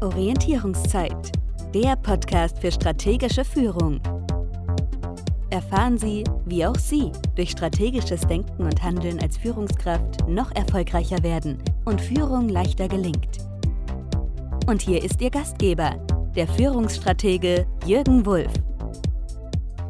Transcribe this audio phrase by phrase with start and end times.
[0.00, 1.32] Orientierungszeit,
[1.74, 4.00] der Podcast für strategische Führung.
[5.50, 11.58] Erfahren Sie, wie auch Sie durch strategisches Denken und Handeln als Führungskraft noch erfolgreicher werden
[11.84, 13.38] und Führung leichter gelingt.
[14.68, 15.96] Und hier ist Ihr Gastgeber,
[16.36, 18.52] der Führungsstratege Jürgen Wulff.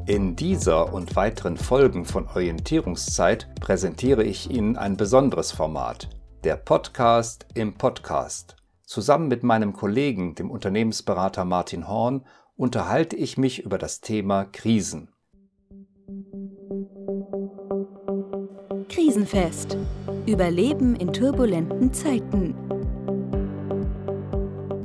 [0.06, 6.08] In dieser und weiteren Folgen von Orientierungszeit präsentiere ich Ihnen ein besonderes Format,
[6.44, 8.57] der Podcast im Podcast.
[8.88, 12.24] Zusammen mit meinem Kollegen, dem Unternehmensberater Martin Horn,
[12.56, 15.10] unterhalte ich mich über das Thema Krisen.
[18.88, 19.76] Krisenfest.
[20.24, 22.54] Überleben in turbulenten Zeiten.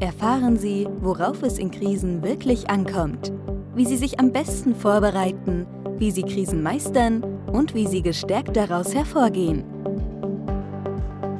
[0.01, 3.31] Erfahren Sie, worauf es in Krisen wirklich ankommt,
[3.73, 5.65] wie Sie sich am besten vorbereiten,
[5.97, 9.63] wie Sie Krisen meistern und wie Sie gestärkt daraus hervorgehen.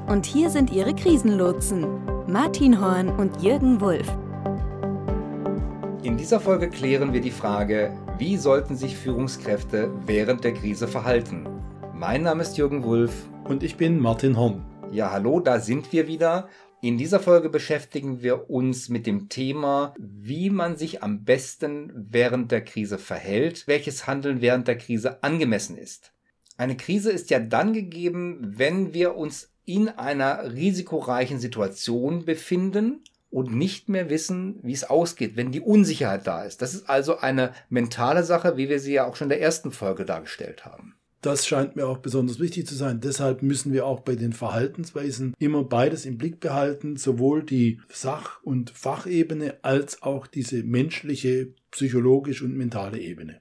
[0.08, 4.08] Und hier sind Ihre Krisenlotsen, Martin Horn und Jürgen Wulff.
[6.02, 11.48] In dieser Folge klären wir die Frage, wie sollten sich Führungskräfte während der Krise verhalten?
[11.94, 13.14] Mein Name ist Jürgen Wulff.
[13.44, 14.66] Und ich bin Martin Horn.
[14.92, 16.50] Ja, hallo, da sind wir wieder.
[16.82, 22.52] In dieser Folge beschäftigen wir uns mit dem Thema, wie man sich am besten während
[22.52, 26.14] der Krise verhält, welches Handeln während der Krise angemessen ist.
[26.58, 33.56] Eine Krise ist ja dann gegeben, wenn wir uns in einer risikoreichen Situation befinden und
[33.56, 36.62] nicht mehr wissen, wie es ausgeht, wenn die Unsicherheit da ist.
[36.62, 39.72] Das ist also eine mentale Sache, wie wir sie ja auch schon in der ersten
[39.72, 40.96] Folge dargestellt haben.
[41.24, 43.00] Das scheint mir auch besonders wichtig zu sein.
[43.00, 48.44] Deshalb müssen wir auch bei den Verhaltensweisen immer beides im Blick behalten, sowohl die Sach-
[48.44, 53.40] und Fachebene als auch diese menschliche, psychologische und mentale Ebene.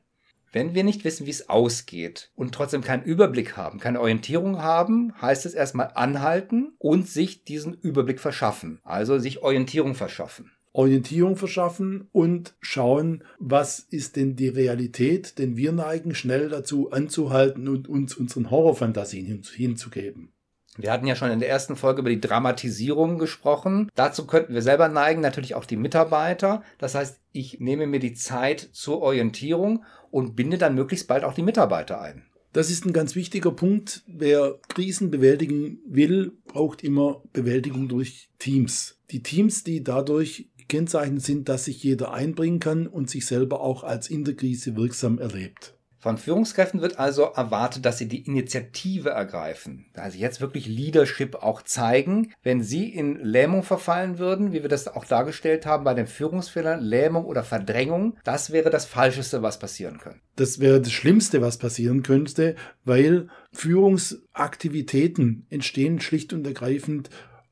[0.52, 5.14] Wenn wir nicht wissen, wie es ausgeht und trotzdem keinen Überblick haben, keine Orientierung haben,
[5.20, 8.78] heißt es erstmal anhalten und sich diesen Überblick verschaffen.
[8.84, 10.52] Also sich Orientierung verschaffen.
[10.74, 17.68] Orientierung verschaffen und schauen, was ist denn die Realität, denn wir neigen schnell dazu anzuhalten
[17.68, 20.32] und uns unseren Horrorfantasien hinzugeben.
[20.78, 23.90] Wir hatten ja schon in der ersten Folge über die Dramatisierung gesprochen.
[23.94, 26.62] Dazu könnten wir selber neigen, natürlich auch die Mitarbeiter.
[26.78, 31.34] Das heißt, ich nehme mir die Zeit zur Orientierung und binde dann möglichst bald auch
[31.34, 32.24] die Mitarbeiter ein.
[32.52, 34.02] Das ist ein ganz wichtiger Punkt.
[34.06, 38.98] Wer Krisen bewältigen will, braucht immer Bewältigung durch Teams.
[39.10, 43.84] Die Teams, die dadurch gekennzeichnet sind, dass sich jeder einbringen kann und sich selber auch
[43.84, 45.74] als in der Krise wirksam erlebt.
[46.02, 51.62] Von Führungskräften wird also erwartet, dass sie die Initiative ergreifen, also jetzt wirklich Leadership auch
[51.62, 52.32] zeigen.
[52.42, 56.80] Wenn sie in Lähmung verfallen würden, wie wir das auch dargestellt haben bei den Führungsfehlern,
[56.80, 60.18] Lähmung oder Verdrängung, das wäre das Falscheste, was passieren könnte.
[60.34, 67.10] Das wäre das Schlimmste, was passieren könnte, weil Führungsaktivitäten entstehen schlicht und ergreifend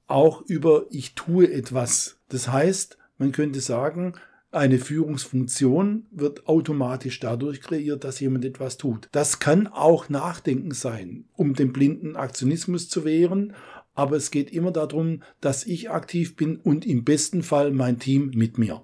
[0.09, 2.17] auch über ich tue etwas.
[2.29, 4.15] Das heißt, man könnte sagen,
[4.53, 9.09] eine Führungsfunktion wird automatisch dadurch kreiert, dass jemand etwas tut.
[9.13, 13.55] Das kann auch Nachdenken sein, um den blinden Aktionismus zu wehren,
[13.95, 18.33] aber es geht immer darum, dass ich aktiv bin und im besten Fall mein Team
[18.35, 18.83] mit mir.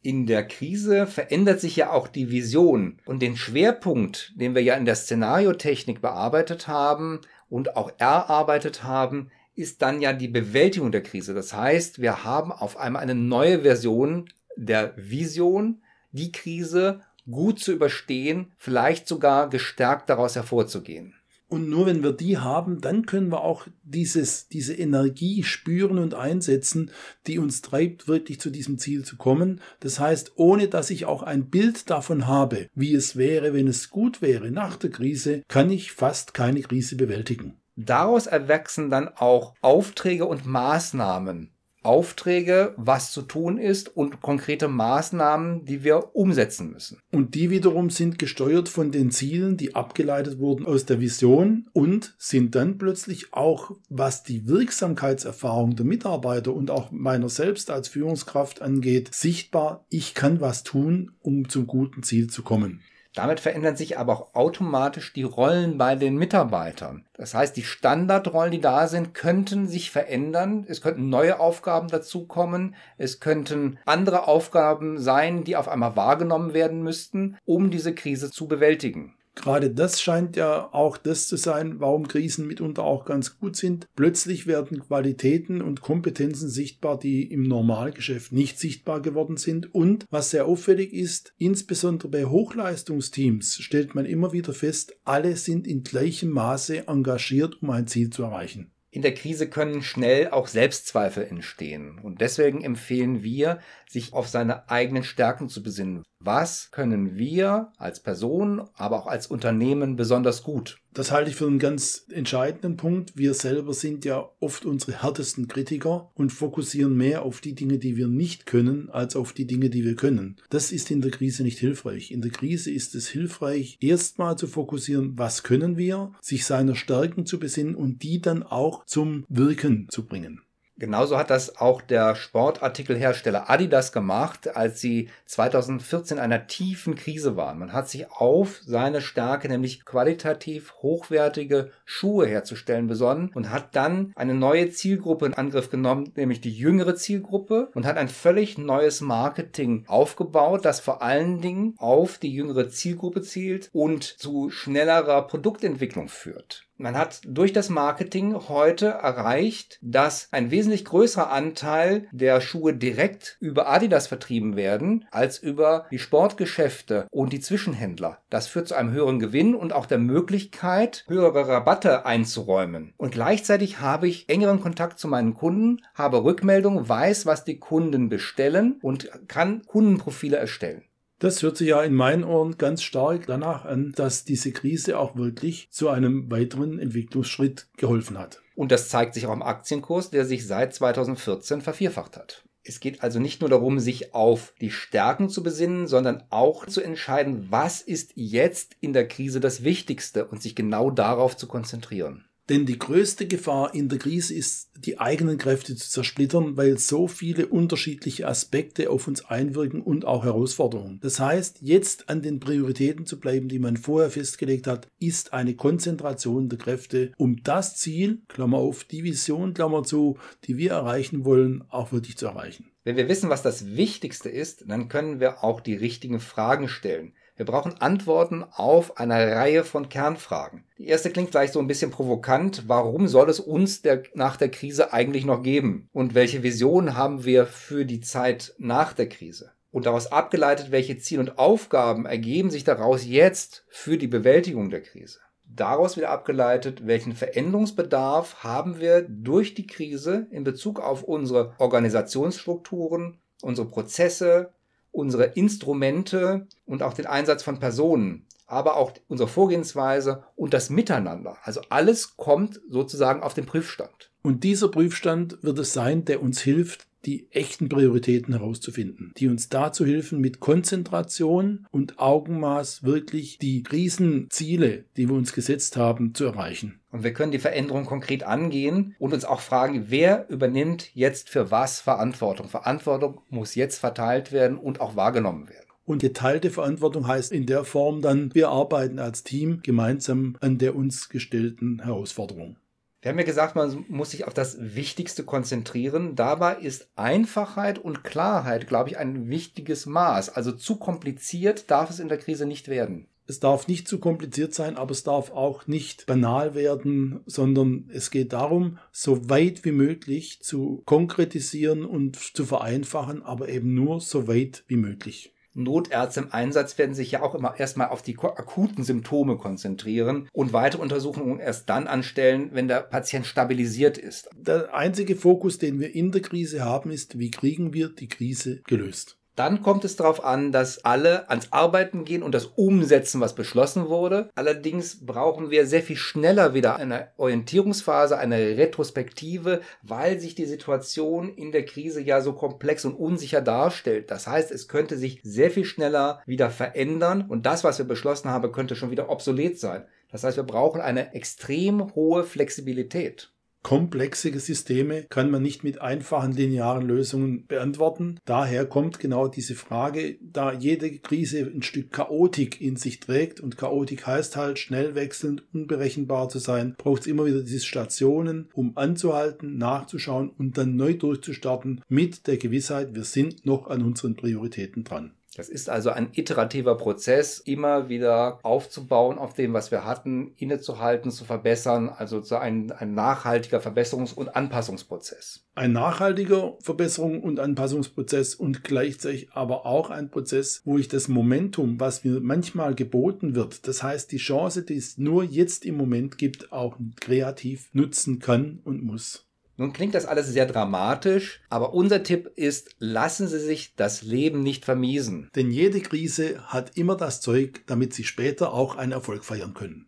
[0.00, 4.74] In der Krise verändert sich ja auch die Vision und den Schwerpunkt, den wir ja
[4.74, 11.02] in der Szenariotechnik bearbeitet haben und auch erarbeitet haben, ist dann ja die Bewältigung der
[11.02, 11.34] Krise.
[11.34, 15.82] Das heißt, wir haben auf einmal eine neue Version der Vision,
[16.12, 21.14] die Krise gut zu überstehen, vielleicht sogar gestärkt daraus hervorzugehen.
[21.50, 26.12] Und nur wenn wir die haben, dann können wir auch dieses, diese Energie spüren und
[26.12, 26.90] einsetzen,
[27.26, 29.62] die uns treibt, wirklich zu diesem Ziel zu kommen.
[29.80, 33.88] Das heißt, ohne dass ich auch ein Bild davon habe, wie es wäre, wenn es
[33.88, 37.54] gut wäre nach der Krise, kann ich fast keine Krise bewältigen.
[37.76, 41.52] Daraus erwachsen dann auch Aufträge und Maßnahmen,
[41.82, 47.00] Aufträge, was zu tun ist und konkrete Maßnahmen, die wir umsetzen müssen.
[47.12, 52.14] Und die wiederum sind gesteuert von den Zielen, die abgeleitet wurden aus der Vision und
[52.18, 58.60] sind dann plötzlich auch, was die Wirksamkeitserfahrung der Mitarbeiter und auch meiner selbst als Führungskraft
[58.60, 62.80] angeht, sichtbar, ich kann was tun, um zum guten Ziel zu kommen.
[63.18, 67.04] Damit verändern sich aber auch automatisch die Rollen bei den Mitarbeitern.
[67.14, 70.64] Das heißt, die Standardrollen, die da sind, könnten sich verändern.
[70.68, 72.76] Es könnten neue Aufgaben dazukommen.
[72.96, 78.46] Es könnten andere Aufgaben sein, die auf einmal wahrgenommen werden müssten, um diese Krise zu
[78.46, 79.16] bewältigen.
[79.38, 83.86] Gerade das scheint ja auch das zu sein, warum Krisen mitunter auch ganz gut sind.
[83.94, 89.72] Plötzlich werden Qualitäten und Kompetenzen sichtbar, die im Normalgeschäft nicht sichtbar geworden sind.
[89.72, 95.68] Und was sehr auffällig ist, insbesondere bei Hochleistungsteams stellt man immer wieder fest, alle sind
[95.68, 98.72] in gleichem Maße engagiert, um ein Ziel zu erreichen.
[98.90, 101.98] In der Krise können schnell auch Selbstzweifel entstehen.
[101.98, 106.02] Und deswegen empfehlen wir, sich auf seine eigenen Stärken zu besinnen.
[106.20, 110.78] Was können wir als Person, aber auch als Unternehmen besonders gut?
[110.92, 113.12] Das halte ich für einen ganz entscheidenden Punkt.
[113.16, 117.96] Wir selber sind ja oft unsere härtesten Kritiker und fokussieren mehr auf die Dinge, die
[117.96, 120.36] wir nicht können, als auf die Dinge, die wir können.
[120.50, 122.10] Das ist in der Krise nicht hilfreich.
[122.10, 127.26] In der Krise ist es hilfreich, erstmal zu fokussieren, was können wir, sich seiner Stärken
[127.26, 130.40] zu besinnen und die dann auch zum Wirken zu bringen.
[130.78, 137.36] Genauso hat das auch der Sportartikelhersteller Adidas gemacht, als sie 2014 in einer tiefen Krise
[137.36, 137.58] waren.
[137.58, 144.12] Man hat sich auf seine Stärke, nämlich qualitativ hochwertige Schuhe herzustellen, besonnen und hat dann
[144.14, 149.00] eine neue Zielgruppe in Angriff genommen, nämlich die jüngere Zielgruppe und hat ein völlig neues
[149.00, 156.08] Marketing aufgebaut, das vor allen Dingen auf die jüngere Zielgruppe zielt und zu schnellerer Produktentwicklung
[156.08, 156.67] führt.
[156.80, 163.36] Man hat durch das Marketing heute erreicht, dass ein wesentlich größerer Anteil der Schuhe direkt
[163.40, 168.18] über Adidas vertrieben werden, als über die Sportgeschäfte und die Zwischenhändler.
[168.30, 172.94] Das führt zu einem höheren Gewinn und auch der Möglichkeit, höhere Rabatte einzuräumen.
[172.96, 178.08] Und gleichzeitig habe ich engeren Kontakt zu meinen Kunden, habe Rückmeldungen, weiß, was die Kunden
[178.08, 180.84] bestellen und kann Kundenprofile erstellen.
[181.20, 185.16] Das hört sich ja in meinen Ohren ganz stark danach an, dass diese Krise auch
[185.16, 188.40] wirklich zu einem weiteren Entwicklungsschritt geholfen hat.
[188.54, 192.44] Und das zeigt sich auch im Aktienkurs, der sich seit 2014 vervierfacht hat.
[192.62, 196.82] Es geht also nicht nur darum, sich auf die Stärken zu besinnen, sondern auch zu
[196.82, 202.27] entscheiden, was ist jetzt in der Krise das Wichtigste und sich genau darauf zu konzentrieren.
[202.48, 207.08] Denn die größte Gefahr in der Krise ist, die eigenen Kräfte zu zersplittern, weil so
[207.08, 210.98] viele unterschiedliche Aspekte auf uns einwirken und auch Herausforderungen.
[211.02, 215.56] Das heißt, jetzt an den Prioritäten zu bleiben, die man vorher festgelegt hat, ist eine
[215.56, 221.24] Konzentration der Kräfte, um das Ziel, Klammer auf, die Vision, Klammer zu, die wir erreichen
[221.24, 222.70] wollen, auch wirklich zu erreichen.
[222.84, 227.12] Wenn wir wissen, was das Wichtigste ist, dann können wir auch die richtigen Fragen stellen.
[227.38, 230.64] Wir brauchen Antworten auf eine Reihe von Kernfragen.
[230.76, 232.64] Die erste klingt vielleicht so ein bisschen provokant.
[232.66, 235.88] Warum soll es uns der, nach der Krise eigentlich noch geben?
[235.92, 239.52] Und welche Visionen haben wir für die Zeit nach der Krise?
[239.70, 244.82] Und daraus abgeleitet, welche Ziele und Aufgaben ergeben sich daraus jetzt für die Bewältigung der
[244.82, 245.20] Krise?
[245.44, 253.18] Daraus wieder abgeleitet, welchen Veränderungsbedarf haben wir durch die Krise in Bezug auf unsere Organisationsstrukturen,
[253.42, 254.52] unsere Prozesse,
[254.90, 261.36] unsere Instrumente und auch den Einsatz von Personen, aber auch unsere Vorgehensweise und das Miteinander.
[261.42, 264.10] Also alles kommt sozusagen auf den Prüfstand.
[264.22, 269.48] Und dieser Prüfstand wird es sein, der uns hilft, die echten Prioritäten herauszufinden, die uns
[269.48, 276.24] dazu helfen, mit Konzentration und Augenmaß wirklich die Riesenziele, die wir uns gesetzt haben, zu
[276.24, 276.80] erreichen.
[276.90, 281.50] Und wir können die Veränderung konkret angehen und uns auch fragen, wer übernimmt jetzt für
[281.50, 282.48] was Verantwortung?
[282.48, 285.68] Verantwortung muss jetzt verteilt werden und auch wahrgenommen werden.
[285.84, 290.76] Und geteilte Verantwortung heißt in der Form dann, wir arbeiten als Team gemeinsam an der
[290.76, 292.56] uns gestellten Herausforderung.
[293.00, 296.16] Wir haben ja gesagt, man muss sich auf das Wichtigste konzentrieren.
[296.16, 300.30] Dabei ist Einfachheit und Klarheit, glaube ich, ein wichtiges Maß.
[300.30, 303.06] Also zu kompliziert darf es in der Krise nicht werden.
[303.28, 308.10] Es darf nicht zu kompliziert sein, aber es darf auch nicht banal werden, sondern es
[308.10, 314.26] geht darum, so weit wie möglich zu konkretisieren und zu vereinfachen, aber eben nur so
[314.26, 315.34] weit wie möglich.
[315.54, 320.52] Notärzte im Einsatz werden sich ja auch immer erstmal auf die akuten Symptome konzentrieren und
[320.52, 324.28] weitere Untersuchungen erst dann anstellen, wenn der Patient stabilisiert ist.
[324.36, 328.62] Der einzige Fokus, den wir in der Krise haben, ist, wie kriegen wir die Krise
[328.66, 329.17] gelöst.
[329.38, 333.88] Dann kommt es darauf an, dass alle ans Arbeiten gehen und das umsetzen, was beschlossen
[333.88, 334.30] wurde.
[334.34, 341.32] Allerdings brauchen wir sehr viel schneller wieder eine Orientierungsphase, eine Retrospektive, weil sich die Situation
[341.36, 344.10] in der Krise ja so komplex und unsicher darstellt.
[344.10, 348.30] Das heißt, es könnte sich sehr viel schneller wieder verändern und das, was wir beschlossen
[348.30, 349.84] haben, könnte schon wieder obsolet sein.
[350.10, 353.30] Das heißt, wir brauchen eine extrem hohe Flexibilität.
[353.68, 358.18] Komplexe Systeme kann man nicht mit einfachen linearen Lösungen beantworten.
[358.24, 363.58] Daher kommt genau diese Frage, da jede Krise ein Stück Chaotik in sich trägt und
[363.58, 368.74] Chaotik heißt halt schnell wechselnd, unberechenbar zu sein, braucht es immer wieder diese Stationen, um
[368.78, 374.84] anzuhalten, nachzuschauen und dann neu durchzustarten mit der Gewissheit, wir sind noch an unseren Prioritäten
[374.84, 375.12] dran.
[375.38, 381.12] Das ist also ein iterativer Prozess, immer wieder aufzubauen auf dem, was wir hatten, innezuhalten,
[381.12, 385.46] zu verbessern, also ein, ein nachhaltiger Verbesserungs- und Anpassungsprozess.
[385.54, 391.78] Ein nachhaltiger Verbesserung und Anpassungsprozess und gleichzeitig aber auch ein Prozess, wo ich das Momentum,
[391.78, 396.18] was mir manchmal geboten wird, das heißt die Chance, die es nur jetzt im Moment
[396.18, 399.27] gibt, auch kreativ nutzen kann und muss.
[399.60, 404.44] Nun klingt das alles sehr dramatisch, aber unser Tipp ist, lassen Sie sich das Leben
[404.44, 405.28] nicht vermiesen.
[405.34, 409.86] Denn jede Krise hat immer das Zeug, damit Sie später auch einen Erfolg feiern können.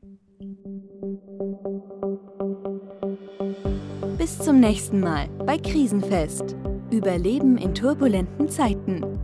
[4.19, 6.57] Bis zum nächsten Mal bei Krisenfest.
[6.91, 9.20] Überleben in turbulenten Zeiten